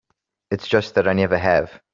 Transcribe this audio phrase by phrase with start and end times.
[0.49, 1.79] It's just that I never have.